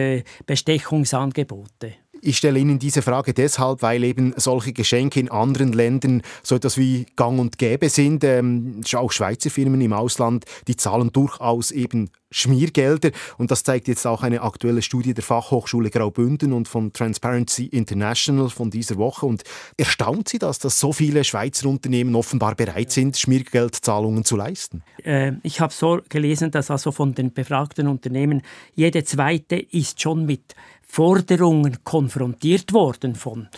Bestechungsangebote. 0.46 1.94
Ich 2.24 2.38
stelle 2.38 2.60
Ihnen 2.60 2.78
diese 2.78 3.02
Frage 3.02 3.34
deshalb, 3.34 3.82
weil 3.82 4.04
eben 4.04 4.32
solche 4.36 4.72
Geschenke 4.72 5.18
in 5.18 5.28
anderen 5.28 5.72
Ländern 5.72 6.22
so 6.44 6.54
etwas 6.54 6.78
wie 6.78 7.04
gang 7.16 7.40
und 7.40 7.58
gäbe 7.58 7.88
sind. 7.88 8.22
Ähm, 8.22 8.80
auch 8.94 9.10
Schweizer 9.10 9.50
Firmen 9.50 9.80
im 9.80 9.92
Ausland, 9.92 10.44
die 10.68 10.76
zahlen 10.76 11.12
durchaus 11.12 11.72
eben 11.72 12.10
Schmiergelder. 12.32 13.10
Und 13.38 13.50
das 13.50 13.62
zeigt 13.62 13.86
jetzt 13.88 14.06
auch 14.06 14.22
eine 14.22 14.42
aktuelle 14.42 14.82
Studie 14.82 15.14
der 15.14 15.22
Fachhochschule 15.22 15.90
Graubünden 15.90 16.52
und 16.52 16.66
von 16.66 16.92
Transparency 16.92 17.66
International 17.66 18.48
von 18.50 18.70
dieser 18.70 18.96
Woche. 18.96 19.26
Und 19.26 19.44
erstaunt 19.76 20.28
Sie 20.28 20.38
das, 20.38 20.58
dass 20.58 20.80
so 20.80 20.92
viele 20.92 21.22
Schweizer 21.22 21.68
Unternehmen 21.68 22.14
offenbar 22.14 22.54
bereit 22.54 22.90
sind, 22.90 23.16
Schmiergeldzahlungen 23.16 24.24
zu 24.24 24.36
leisten? 24.36 24.82
Äh, 25.04 25.32
ich 25.42 25.60
habe 25.60 25.72
so 25.72 26.00
gelesen, 26.08 26.50
dass 26.50 26.70
also 26.70 26.90
von 26.90 27.14
den 27.14 27.32
befragten 27.32 27.86
Unternehmen 27.86 28.42
jede 28.74 29.04
zweite 29.04 29.56
ist 29.56 30.00
schon 30.00 30.26
mit 30.26 30.54
Forderungen 30.92 31.84
konfrontiert 31.84 32.74
worden 32.74 33.14
von, 33.14 33.48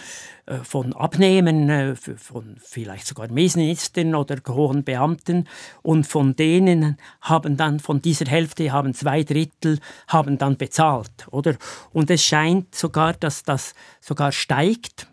von 0.62 0.92
Abnehmen, 0.92 1.70
äh, 1.70 1.96
von 1.96 2.56
vielleicht 2.62 3.06
sogar 3.06 3.30
Ministern 3.30 4.14
oder 4.14 4.36
hohen 4.48 4.84
Beamten 4.84 5.48
und 5.82 6.06
von 6.06 6.36
denen 6.36 6.98
haben 7.20 7.56
dann, 7.56 7.80
von 7.80 8.02
dieser 8.02 8.26
Hälfte 8.26 8.72
haben 8.72 8.94
zwei 8.94 9.22
Drittel 9.22 9.78
haben 10.08 10.38
dann 10.38 10.56
bezahlt, 10.56 11.26
oder? 11.30 11.56
Und 11.92 12.10
es 12.10 12.24
scheint 12.24 12.74
sogar, 12.74 13.14
dass 13.14 13.42
das 13.42 13.74
sogar 14.00 14.32
steigt 14.32 15.08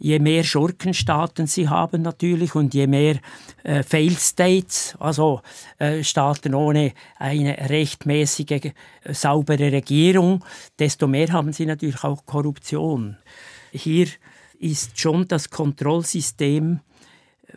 je 0.00 0.18
mehr 0.18 0.42
Schurkenstaaten 0.42 1.46
sie 1.46 1.68
haben 1.68 2.02
natürlich 2.02 2.54
und 2.54 2.74
je 2.74 2.86
mehr 2.86 3.18
äh, 3.62 3.82
Failed 3.82 4.18
States, 4.18 4.96
also 4.98 5.42
äh, 5.78 6.02
Staaten 6.02 6.54
ohne 6.54 6.94
eine 7.18 7.56
rechtmäßige, 7.68 8.50
äh, 8.50 8.72
saubere 9.12 9.70
Regierung, 9.70 10.42
desto 10.78 11.06
mehr 11.06 11.28
haben 11.32 11.52
sie 11.52 11.66
natürlich 11.66 12.02
auch 12.02 12.24
Korruption. 12.24 13.18
Hier 13.72 14.08
ist 14.60 15.00
schon 15.00 15.26
das 15.26 15.50
Kontrollsystem 15.50 16.80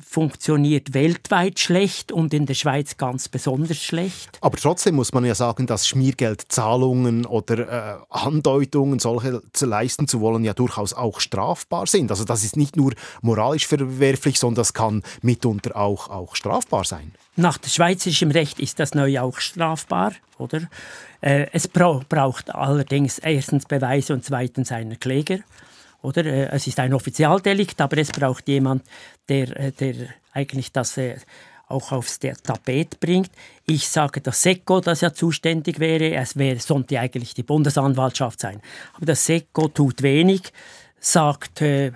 funktioniert 0.01 0.93
weltweit 0.93 1.59
schlecht 1.59 2.11
und 2.11 2.33
in 2.33 2.45
der 2.45 2.53
Schweiz 2.53 2.97
ganz 2.97 3.29
besonders 3.29 3.77
schlecht. 3.77 4.37
Aber 4.41 4.57
trotzdem 4.57 4.95
muss 4.95 5.13
man 5.13 5.25
ja 5.25 5.35
sagen, 5.35 5.67
dass 5.67 5.87
Schmiergeldzahlungen 5.87 7.25
oder 7.25 7.99
äh, 7.99 8.03
Andeutungen, 8.09 8.99
solche 8.99 9.41
zu 9.53 9.65
leisten 9.65 10.07
zu 10.07 10.21
wollen, 10.21 10.43
ja 10.43 10.53
durchaus 10.53 10.93
auch 10.93 11.19
strafbar 11.19 11.87
sind. 11.87 12.11
Also 12.11 12.23
das 12.23 12.43
ist 12.43 12.57
nicht 12.57 12.75
nur 12.75 12.93
moralisch 13.21 13.67
verwerflich, 13.67 14.39
sondern 14.39 14.61
das 14.61 14.73
kann 14.73 15.03
mitunter 15.21 15.75
auch, 15.75 16.09
auch 16.09 16.35
strafbar 16.35 16.83
sein. 16.83 17.13
Nach 17.35 17.57
schweizerischem 17.63 18.31
Recht 18.31 18.59
ist 18.59 18.79
das 18.79 18.93
neu 18.93 19.19
auch 19.19 19.39
strafbar, 19.39 20.13
oder? 20.37 20.69
Äh, 21.21 21.47
es 21.51 21.67
braucht 21.67 22.53
allerdings 22.53 23.19
erstens 23.19 23.65
Beweise 23.65 24.13
und 24.13 24.25
zweitens 24.25 24.71
einen 24.71 24.99
Kläger. 24.99 25.39
Oder? 26.03 26.25
Äh, 26.25 26.49
es 26.51 26.67
ist 26.67 26.79
ein 26.79 26.93
Offizialdelikt, 26.93 27.81
aber 27.81 27.97
es 27.97 28.11
braucht 28.11 28.47
jemand, 28.47 28.83
der, 29.27 29.59
äh, 29.59 29.71
der 29.71 29.95
eigentlich 30.33 30.71
das 30.71 30.97
äh, 30.97 31.15
auch 31.67 31.91
aufs 31.91 32.19
Tapet 32.19 32.99
bringt. 32.99 33.31
Ich 33.65 33.87
sage 33.87 34.21
das 34.21 34.41
SECO, 34.41 34.79
das 34.79 35.01
ja 35.01 35.13
zuständig 35.13 35.79
wäre. 35.79 36.13
Es 36.13 36.37
wäre, 36.37 36.59
sollte 36.59 36.99
eigentlich 36.99 37.33
die 37.33 37.43
Bundesanwaltschaft 37.43 38.39
sein. 38.39 38.61
Aber 38.93 39.07
das 39.07 39.25
SECO 39.25 39.69
tut 39.69 40.03
wenig, 40.03 40.53
sagt 40.99 41.61
äh, 41.61 41.91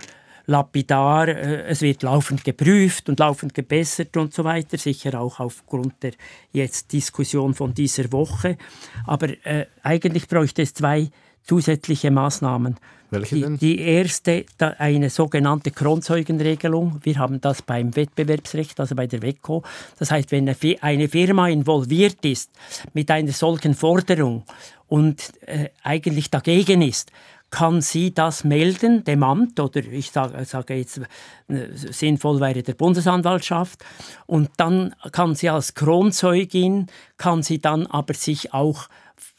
lapidar, 0.48 1.28
äh, 1.28 1.64
es 1.68 1.82
wird 1.82 2.04
laufend 2.04 2.44
geprüft 2.44 3.10
und 3.10 3.20
laufend 3.20 3.54
gebessert 3.54 4.18
und 4.18 4.34
so 4.34 4.44
weiter. 4.44 4.78
Sicher 4.78 5.20
auch 5.20 5.40
aufgrund 5.40 6.02
der 6.02 6.14
jetzt 6.52 6.92
Diskussion 6.92 7.54
von 7.54 7.74
dieser 7.74 8.12
Woche. 8.12 8.58
Aber 9.06 9.30
äh, 9.46 9.68
eigentlich 9.84 10.28
bräuchte 10.28 10.64
es 10.64 10.74
zwei 10.74 11.10
zusätzliche 11.48 12.12
Maßnahmen. 12.12 12.76
Welche 13.10 13.40
denn? 13.40 13.58
Die, 13.58 13.80
erste, 13.80 14.46
eine 14.60 15.10
sogenannte 15.10 15.72
Kronzeugenregelung. 15.72 17.00
Wir 17.04 17.18
haben 17.20 17.40
das 17.40 17.62
beim 17.62 17.96
Wettbewerbsrecht, 17.96 18.80
also 18.80 18.96
bei 18.96 19.08
der 19.08 19.22
WECO. 19.22 19.64
Das 19.98 20.12
heißt, 20.12 20.32
wenn 20.32 20.54
eine 20.82 21.08
Firma 21.08 21.48
involviert 21.48 22.24
ist 22.26 22.52
mit 22.94 23.10
einer 23.10 23.32
solchen 23.32 23.74
Forderung 23.74 24.44
und 24.88 25.32
äh, 25.46 25.70
eigentlich 25.84 26.30
dagegen 26.30 26.82
ist, 26.82 27.12
kann 27.50 27.82
sie 27.82 28.14
das 28.14 28.44
melden, 28.44 29.06
dem 29.06 29.24
Amt, 29.24 29.60
oder 29.60 29.80
ich 29.80 30.12
sage, 30.12 30.44
sage 30.44 30.74
jetzt, 30.76 31.00
äh, 31.48 31.68
sinnvoll 31.74 32.42
wäre 32.42 32.62
der 32.62 32.74
Bundesanwaltschaft, 32.74 33.86
und 34.26 34.50
dann 34.58 34.94
kann 35.14 35.34
sie 35.34 35.50
als 35.50 35.74
Kronzeugin, 35.74 36.88
kann 37.16 37.44
sie 37.44 37.60
dann 37.60 37.88
aber 37.88 38.14
sich 38.16 38.54
auch 38.54 38.90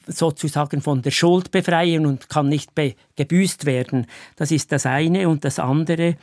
sozusagen 0.09 0.81
von 0.81 1.03
der 1.03 1.11
Schuld 1.11 1.50
befreien 1.50 2.07
und 2.07 2.29
kann 2.29 2.49
nicht 2.49 2.73
gebüßt 3.17 3.67
werden. 3.67 4.07
Das 4.37 4.50
ist 4.50 4.73
das 4.73 4.87
eine. 4.87 5.29
Und 5.29 5.45
das 5.45 5.59
andere, 5.59 6.17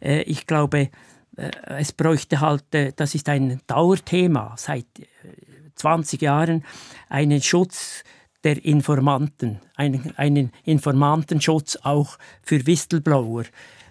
äh, 0.00 0.22
ich 0.22 0.46
glaube, 0.46 0.90
äh, 1.36 1.50
es 1.78 1.92
bräuchte 1.92 2.40
halt, 2.40 2.74
äh, 2.74 2.92
das 2.96 3.14
ist 3.14 3.28
ein 3.28 3.60
Dauerthema 3.66 4.54
seit 4.56 4.86
20 5.76 6.20
äh, 6.20 6.24
Jahren, 6.24 6.64
einen 7.08 7.42
Schutz 7.42 8.02
der 8.44 8.64
Informanten, 8.64 9.60
einen, 9.74 10.12
einen 10.16 10.52
Informantenschutz 10.64 11.78
auch 11.82 12.18
für 12.42 12.66
Whistleblower. 12.66 13.44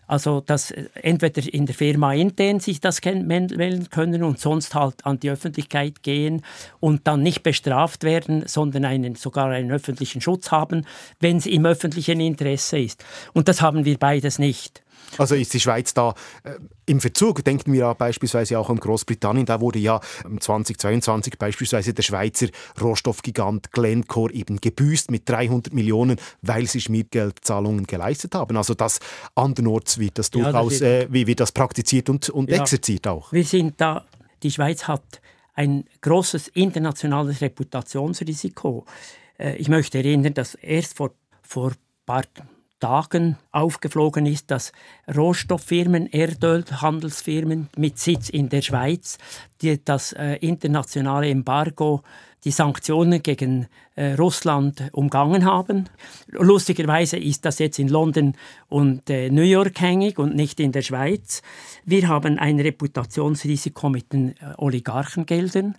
Also, 0.08 0.42
dass 0.42 0.72
äh, 0.72 0.86
entweder 1.02 1.42
in 1.52 1.66
der 1.66 1.76
Firma 1.76 2.14
intern 2.14 2.60
sich 2.60 2.80
das 2.80 3.02
melden 3.04 3.90
können 3.90 4.24
und 4.24 4.40
sonst 4.40 4.76
halt 4.76 5.06
an 5.06 5.20
die 5.20 5.30
Öffentlichkeit 5.30 6.04
gehen 6.04 6.44
und 6.80 7.08
dann 7.08 7.24
nicht 7.24 7.44
bestraft 7.44 8.04
werden, 8.04 8.44
sondern 8.48 8.86
einen, 8.86 9.16
sogar 9.16 9.50
einen 9.50 9.72
öffentlichen 9.72 10.22
Schutz 10.22 10.52
haben, 10.52 10.86
wenn 11.20 11.38
es 11.38 11.46
im 11.46 11.66
öffentlichen 11.66 12.20
Interesse 12.20 12.80
ist. 12.80 13.04
Und 13.34 13.48
das 13.48 13.62
haben 13.62 13.86
wir 13.86 13.98
beides 13.98 14.40
nicht. 14.40 14.85
Also 15.18 15.36
ist 15.36 15.54
die 15.54 15.60
Schweiz 15.60 15.94
da 15.94 16.14
äh, 16.44 16.54
im 16.86 17.00
Verzug? 17.00 17.44
Denken 17.44 17.74
wir 17.74 17.80
ja 17.80 17.94
beispielsweise 17.94 18.60
auch 18.60 18.70
an 18.70 18.78
Großbritannien. 18.78 19.46
Da 19.46 19.62
wurde 19.62 19.80
ja 19.80 20.00
2022 20.40 21.38
beispielsweise 21.38 21.94
der 21.94 22.04
Schweizer 22.04 22.48
Rohstoffgigant 22.82 23.72
Glencore 23.72 24.34
eben 24.34 24.60
gebüßt 24.60 25.12
mit 25.12 25.28
300 25.30 25.74
Millionen, 25.74 26.18
weil 26.42 26.68
sie 26.68 26.82
Schmiergeldzahlungen 26.82 27.88
geleistet 27.88 28.36
haben. 28.36 28.58
Also 28.58 28.74
das 28.74 29.00
andernorts 29.36 30.00
wird 30.00 30.18
das 30.20 30.32
durchaus, 30.32 30.80
ja, 30.80 31.00
das 31.00 31.06
äh, 31.06 31.14
wie 31.14 31.28
wird 31.28 31.40
das 31.40 31.52
praktiziert 31.52 32.10
und, 32.10 32.30
und 32.30 32.50
ja. 32.50 32.62
exerziert 32.62 33.08
auch. 33.08 33.32
Wir 33.32 33.44
sind 33.44 33.76
da, 33.80 34.06
die 34.44 34.52
Schweiz 34.52 34.88
hat 34.88 35.22
ein 35.54 35.86
großes 36.02 36.50
internationales 36.50 37.42
Reputationsrisiko. 37.42 38.86
Äh, 39.38 39.56
ich 39.56 39.70
möchte 39.70 39.98
erinnern, 39.98 40.34
dass 40.34 40.56
erst 40.56 40.98
vor, 40.98 41.12
vor 41.42 41.72
paar 42.06 42.24
Tagen 42.79 43.38
aufgeflogen 43.51 44.25
ist, 44.25 44.51
dass 44.51 44.72
Rohstofffirmen, 45.13 46.08
Erdölhandelsfirmen 46.08 47.70
mit 47.77 48.00
Sitz 48.00 48.29
in 48.29 48.50
der 48.50 48.62
Schweiz, 48.62 49.17
die 49.62 49.84
das 49.84 50.13
äh, 50.13 50.36
internationale 50.36 51.29
Embargo, 51.29 52.03
die 52.46 52.51
Sanktionen 52.51 53.24
gegen 53.24 53.67
äh, 53.96 54.13
Russland 54.13 54.89
umgangen 54.91 55.46
haben. 55.46 55.89
Lustigerweise 56.27 57.17
ist 57.17 57.44
das 57.44 57.58
jetzt 57.58 57.79
in 57.79 57.88
London 57.88 58.36
und 58.70 59.10
äh, 59.10 59.32
New 59.32 59.41
York 59.41 59.82
hängig 59.82 60.20
und 60.20 60.36
nicht 60.36 60.60
in 60.60 60.72
der 60.72 60.84
Schweiz. 60.84 61.41
Wir 61.86 62.08
haben 62.08 62.38
ein 62.38 62.60
Reputationsrisiko 62.60 63.89
mit 63.89 64.13
den 64.13 64.38
äh, 64.38 64.53
Oligarchengeldern, 64.58 65.75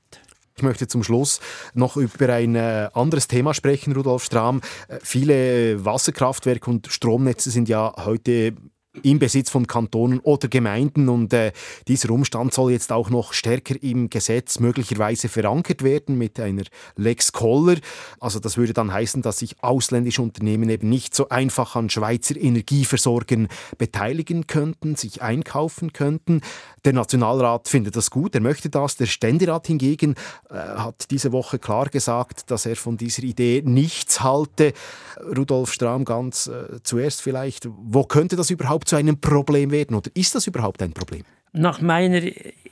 Ich 0.59 0.63
möchte 0.63 0.89
zum 0.89 1.03
Schluss 1.03 1.41
noch 1.75 1.99
über 1.99 2.33
ein 2.33 2.55
äh, 2.55 2.89
anderes 2.95 3.29
Thema 3.29 3.53
sprechen, 3.53 3.93
Rudolf 3.93 4.25
Strahm. 4.25 4.63
Äh, 4.89 5.01
viele 5.03 5.85
Wasserkraftwerke 5.85 6.71
und 6.71 6.87
Stromnetze 6.91 7.51
sind 7.51 7.69
ja 7.69 7.93
heute 7.99 8.55
im 9.03 9.19
Besitz 9.19 9.51
von 9.51 9.67
Kantonen 9.67 10.21
oder 10.21 10.49
Gemeinden 10.49 11.09
und 11.09 11.33
äh, 11.33 11.53
dieser 11.89 12.11
Umstand 12.11 12.55
soll 12.55 12.73
jetzt 12.73 12.93
auch 12.93 13.11
noch 13.11 13.33
stärker 13.33 13.75
im 13.83 14.11
Gesetz 14.11 14.61
möglicherweise 14.61 15.29
verankert 15.29 15.83
werden 15.83 16.19
mit 16.19 16.41
einer 16.41 16.65
Lex 16.97 17.33
Koller. 17.33 17.77
Also 18.21 18.41
das 18.41 18.57
würde 18.57 18.73
dann 18.73 18.93
heißen, 18.93 19.23
dass 19.23 19.39
sich 19.39 19.63
ausländische 19.63 20.23
Unternehmen 20.23 20.69
eben 20.69 20.89
nicht 20.89 21.15
so 21.15 21.29
einfach 21.29 21.77
an 21.77 21.91
Schweizer 21.91 22.37
Energieversorgern 22.37 23.49
beteiligen 23.79 24.47
könnten, 24.47 24.97
sich 24.97 25.23
einkaufen 25.23 25.93
könnten. 25.93 26.41
Der 26.85 26.93
Nationalrat 26.93 27.69
findet 27.69 27.97
das 27.97 28.11
gut, 28.11 28.35
er 28.35 28.41
möchte 28.41 28.71
das. 28.71 28.97
Der 28.97 29.07
Ständerat 29.07 29.67
hingegen 29.67 30.15
äh, 30.51 30.55
hat 30.55 31.11
diese 31.11 31.33
Woche 31.33 31.59
klar 31.59 31.89
gesagt, 31.89 32.51
dass 32.51 32.67
er 32.67 32.77
von 32.77 32.97
dieser 32.97 33.23
Idee 33.23 33.63
nichts 33.65 34.23
halte. 34.23 34.73
Rudolf 35.37 35.73
Strahm 35.73 36.05
ganz 36.05 36.47
äh, 36.47 36.81
zuerst 36.83 37.23
vielleicht, 37.23 37.69
wo 37.71 38.05
könnte 38.05 38.37
das 38.37 38.51
überhaupt 38.51 38.86
zu 38.87 38.97
einem 38.97 39.21
Problem 39.21 39.71
werden 39.71 39.97
oder 39.97 40.11
ist 40.15 40.35
das 40.35 40.47
überhaupt 40.47 40.83
ein 40.83 40.93
Problem? 40.93 41.25
Nach 41.53 41.81
meiner 41.81 42.23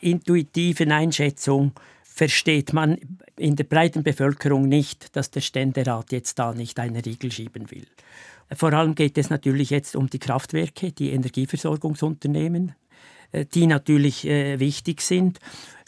intuitiven 0.01 0.93
Einschätzung 0.93 1.73
versteht 2.03 2.73
man 2.73 2.99
in 3.37 3.57
der 3.57 3.65
breiten 3.65 4.03
Bevölkerung 4.03 4.69
nicht, 4.69 5.17
dass 5.17 5.31
der 5.31 5.41
Ständerat 5.41 6.13
jetzt 6.13 6.39
da 6.39 6.55
nicht 6.55 6.79
eine 6.79 7.05
Riegel 7.05 7.33
schieben 7.33 7.71
will. 7.71 7.87
Vor 8.53 8.73
allem 8.73 8.95
geht 8.95 9.19
es 9.19 9.31
natürlich 9.31 9.71
jetzt 9.71 9.97
um 9.97 10.09
die 10.09 10.19
Kraftwerke, 10.19 10.93
die 10.93 11.11
Energieversorgungsunternehmen, 11.11 12.75
äh, 13.33 13.47
die 13.47 13.67
natürlich 13.67 14.27
äh, 14.27 14.61
wichtig 14.61 15.01
sind. 15.01 15.41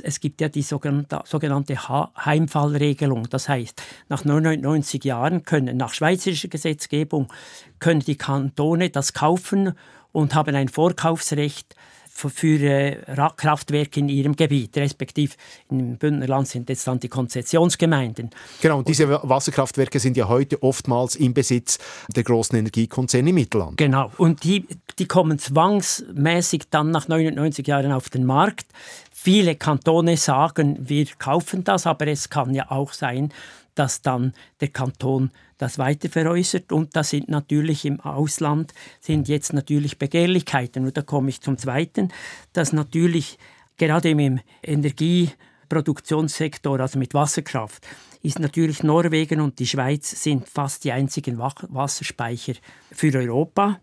Es 0.03 0.21
gibt 0.21 0.41
ja 0.41 0.49
die 0.49 0.63
sogenannte, 0.63 1.21
sogenannte 1.27 1.77
Heimfallregelung. 1.89 3.29
Das 3.31 3.49
heißt, 3.49 3.81
nach 4.09 4.25
99 4.25 5.05
Jahren 5.05 5.45
können 5.45 5.77
nach 5.77 5.95
schweizerischer 5.95 6.49
Gesetzgebung 6.49 7.33
können 7.79 8.01
die 8.01 8.17
Kantone 8.17 8.91
das 8.91 9.13
kaufen 9.13 9.75
und 10.17 10.35
haben 10.35 10.55
ein 10.57 10.69
Vorkaufsrecht 10.69 11.75
für 12.09 12.63
äh, 12.63 12.97
Kraftwerke 13.37 14.01
in 14.01 14.09
ihrem 14.09 14.35
Gebiet, 14.35 14.75
respektive 14.79 15.35
im 15.69 15.99
Bündnerland 15.99 16.49
sind 16.49 16.71
jetzt 16.71 16.87
dann 16.87 16.99
die 16.99 17.11
Konzessionsgemeinden. 17.11 18.31
Genau, 18.63 18.79
und 18.79 18.89
diese 18.89 19.07
Wasserkraftwerke 19.11 20.01
sind 20.01 20.17
ja 20.17 20.27
heute 20.27 20.63
oftmals 20.63 21.17
im 21.17 21.35
Besitz 21.35 21.79
der 22.09 22.23
großen 22.23 22.59
Energiekonzerne 22.59 23.29
im 23.29 23.35
Mittelland. 23.35 23.77
Genau, 23.77 24.11
und 24.17 24.43
die, 24.45 24.67
die 24.99 25.07
kommen 25.07 25.39
zwangsmäßig 25.39 26.71
dann 26.71 26.93
nach 26.93 27.09
99 27.09 27.67
Jahren 27.67 27.93
auf 27.93 28.09
den 28.09 28.25
Markt. 28.25 28.65
Viele 29.13 29.55
Kantone 29.55 30.17
sagen, 30.17 30.79
wir 30.81 31.05
kaufen 31.19 31.63
das, 31.63 31.87
aber 31.87 32.07
es 32.07 32.31
kann 32.31 32.55
ja 32.55 32.71
auch 32.71 32.95
sein, 32.95 33.35
dass 33.75 34.01
dann 34.01 34.33
der 34.63 34.69
Kanton 34.69 35.31
das 35.59 35.79
weiter 35.79 36.09
veräußert. 36.09 36.73
Und 36.73 36.97
das 36.97 37.11
sind 37.11 37.29
natürlich 37.29 37.85
im 37.85 38.01
Ausland, 38.01 38.73
sind 39.01 39.29
jetzt 39.29 39.53
natürlich 39.53 39.99
Begehrlichkeiten. 39.99 40.85
Und 40.85 40.97
da 40.97 41.03
komme 41.03 41.29
ich 41.29 41.41
zum 41.41 41.57
Zweiten, 41.59 42.09
dass 42.53 42.73
natürlich 42.73 43.39
gerade 43.77 44.11
im 44.11 44.41
Energieproduktionssektor, 44.63 46.81
also 46.81 46.99
mit 46.99 47.15
Wasserkraft, 47.15 47.87
ist 48.23 48.41
natürlich 48.41 48.83
Norwegen 48.83 49.41
und 49.41 49.59
die 49.59 49.67
Schweiz 49.67 50.23
sind 50.23 50.49
fast 50.49 50.85
die 50.85 50.93
einzigen 50.93 51.39
Wasserspeicher 51.39 52.55
für 52.91 53.15
Europa 53.15 53.79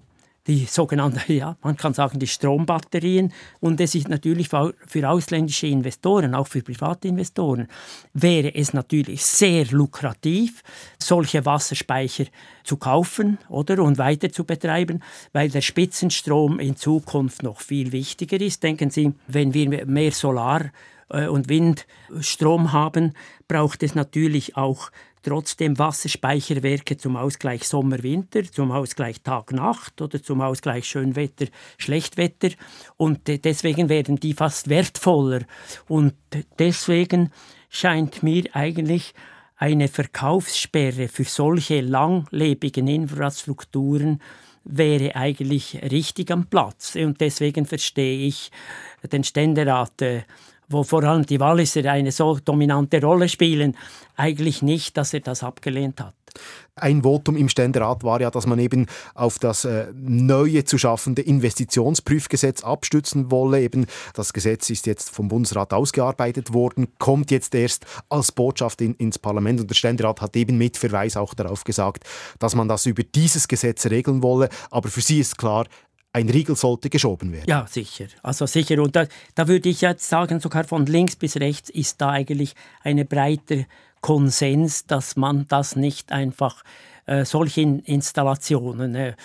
die 0.47 0.65
sogenannten, 0.65 1.21
ja, 1.33 1.57
man 1.61 1.77
kann 1.77 1.93
sagen, 1.93 2.19
die 2.19 2.27
Strombatterien. 2.27 3.33
Und 3.59 3.79
es 3.79 3.95
ist 3.95 4.09
natürlich 4.09 4.49
für 4.49 5.09
ausländische 5.09 5.67
Investoren, 5.67 6.35
auch 6.35 6.47
für 6.47 6.61
private 6.61 7.07
Investoren, 7.07 7.67
wäre 8.13 8.53
es 8.53 8.73
natürlich 8.73 9.25
sehr 9.25 9.65
lukrativ, 9.65 10.61
solche 10.99 11.45
Wasserspeicher 11.45 12.25
zu 12.63 12.77
kaufen 12.77 13.37
oder 13.49 13.81
und 13.81 13.97
weiter 13.97 14.31
zu 14.31 14.43
betreiben, 14.43 15.01
weil 15.31 15.49
der 15.49 15.61
Spitzenstrom 15.61 16.59
in 16.59 16.75
Zukunft 16.75 17.43
noch 17.43 17.61
viel 17.61 17.91
wichtiger 17.91 18.39
ist. 18.39 18.63
Denken 18.63 18.89
Sie, 18.89 19.13
wenn 19.27 19.53
wir 19.53 19.85
mehr 19.85 20.11
Solar 20.11 20.71
äh, 21.09 21.27
und 21.27 21.49
Windstrom 21.49 22.71
haben, 22.71 23.13
braucht 23.47 23.83
es 23.83 23.95
natürlich 23.95 24.57
auch 24.57 24.91
trotzdem 25.23 25.79
Wasserspeicherwerke 25.79 26.97
zum 26.97 27.15
Ausgleich 27.15 27.67
Sommer-Winter, 27.67 28.43
zum 28.43 28.71
Ausgleich 28.71 29.21
Tag-Nacht 29.21 30.01
oder 30.01 30.21
zum 30.21 30.41
Ausgleich 30.41 30.85
Schönwetter, 30.85 31.47
Schlechtwetter. 31.77 32.49
Und 32.97 33.21
deswegen 33.27 33.89
werden 33.89 34.17
die 34.17 34.33
fast 34.33 34.69
wertvoller. 34.69 35.41
Und 35.87 36.13
deswegen 36.59 37.31
scheint 37.69 38.21
mir 38.21 38.43
eigentlich 38.53 39.13
eine 39.55 39.87
Verkaufssperre 39.87 41.07
für 41.07 41.23
solche 41.23 41.81
langlebigen 41.81 42.87
Infrastrukturen 42.87 44.21
wäre 44.65 45.15
eigentlich 45.15 45.79
richtig 45.91 46.31
am 46.31 46.47
Platz. 46.47 46.95
Und 46.95 47.21
deswegen 47.21 47.65
verstehe 47.65 48.27
ich 48.27 48.51
den 49.11 49.23
Ständerat 49.23 50.01
äh, 50.01 50.23
wo 50.73 50.83
vor 50.83 51.03
allem 51.03 51.25
die 51.25 51.39
Walliser 51.39 51.89
eine 51.91 52.11
so 52.11 52.37
dominante 52.43 53.01
Rolle 53.01 53.29
spielen, 53.29 53.77
eigentlich 54.15 54.61
nicht, 54.61 54.97
dass 54.97 55.13
er 55.13 55.21
das 55.21 55.43
abgelehnt 55.43 56.01
hat. 56.01 56.13
Ein 56.75 57.03
Votum 57.03 57.37
im 57.37 57.49
Ständerat 57.49 58.03
war 58.03 58.19
ja, 58.19 58.31
dass 58.31 58.47
man 58.47 58.57
eben 58.57 58.87
auf 59.13 59.37
das 59.37 59.65
äh, 59.65 59.87
neue 59.93 60.63
zu 60.63 60.79
schaffende 60.79 61.21
Investitionsprüfgesetz 61.21 62.63
abstützen 62.63 63.29
wolle. 63.29 63.61
Eben 63.61 63.85
das 64.15 64.33
Gesetz 64.33 64.71
ist 64.71 64.87
jetzt 64.87 65.11
vom 65.11 65.27
Bundesrat 65.27 65.71
ausgearbeitet 65.73 66.51
worden, 66.51 66.87
kommt 66.97 67.29
jetzt 67.29 67.53
erst 67.53 67.85
als 68.09 68.31
Botschaft 68.31 68.81
in, 68.81 68.95
ins 68.95 69.19
Parlament 69.19 69.61
und 69.61 69.69
der 69.69 69.75
Ständerat 69.75 70.21
hat 70.21 70.35
eben 70.35 70.57
mit 70.57 70.77
Verweis 70.77 71.15
auch 71.15 71.35
darauf 71.35 71.63
gesagt, 71.63 72.05
dass 72.39 72.55
man 72.55 72.67
das 72.67 72.87
über 72.87 73.03
dieses 73.03 73.47
Gesetz 73.47 73.85
regeln 73.85 74.23
wolle. 74.23 74.49
Aber 74.71 74.89
für 74.89 75.01
sie 75.01 75.19
ist 75.19 75.37
klar, 75.37 75.67
ein 76.13 76.29
Riegel 76.29 76.55
sollte 76.55 76.89
geschoben 76.89 77.31
werden. 77.31 77.49
Ja, 77.49 77.65
sicher. 77.67 78.05
Also 78.21 78.45
sicher. 78.45 78.81
Und 78.81 78.95
da, 78.95 79.07
da 79.35 79.47
würde 79.47 79.67
ich 79.69 79.81
jetzt 79.81 80.07
sagen, 80.07 80.39
sogar 80.39 80.63
von 80.63 80.85
links 80.85 81.15
bis 81.15 81.37
rechts 81.37 81.69
ist 81.69 81.99
da 81.99 82.11
eigentlich 82.11 82.53
ein 82.83 83.05
breiter 83.07 83.65
Konsens, 84.01 84.85
dass 84.85 85.15
man 85.15 85.47
das 85.47 85.75
nicht 85.75 86.11
einfach 86.11 86.63
äh, 87.05 87.25
solche 87.25 87.61
Installationen, 87.61 88.95
äh, 88.95 89.15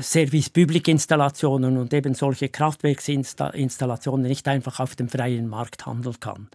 Service-Public-Installationen 0.00 1.76
und 1.76 1.92
eben 1.92 2.14
solche 2.14 2.48
Kraftwerksinstallationen 2.48 4.26
nicht 4.26 4.48
einfach 4.48 4.80
auf 4.80 4.96
dem 4.96 5.08
freien 5.08 5.48
Markt 5.48 5.84
handeln 5.84 6.18
kann. 6.20 6.48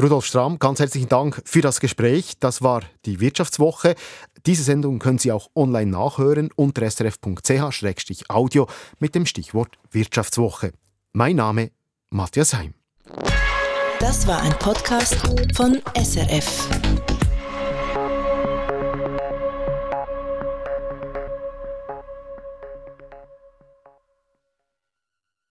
Rudolf 0.00 0.24
Strahm, 0.24 0.58
ganz 0.58 0.80
herzlichen 0.80 1.08
Dank 1.08 1.42
für 1.44 1.60
das 1.60 1.78
Gespräch. 1.78 2.34
Das 2.40 2.62
war 2.62 2.82
die 3.04 3.20
Wirtschaftswoche. 3.20 3.94
Diese 4.46 4.62
Sendung 4.62 4.98
können 4.98 5.18
Sie 5.18 5.30
auch 5.30 5.50
online 5.54 5.90
nachhören 5.90 6.50
unter 6.56 6.88
srf.ch-audio 6.90 8.66
mit 8.98 9.14
dem 9.14 9.26
Stichwort 9.26 9.76
Wirtschaftswoche. 9.90 10.72
Mein 11.12 11.36
Name 11.36 11.70
Matthias 12.08 12.54
Heim. 12.54 12.72
Das 13.98 14.26
war 14.26 14.40
ein 14.40 14.52
Podcast 14.58 15.16
von 15.54 15.82
SRF. 15.94 17.09